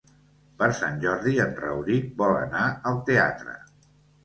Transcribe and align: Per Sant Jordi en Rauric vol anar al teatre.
Per 0.61 0.69
Sant 0.77 0.97
Jordi 1.03 1.35
en 1.43 1.53
Rauric 1.59 2.09
vol 2.23 2.35
anar 2.41 2.65
al 2.95 3.01
teatre. 3.13 3.57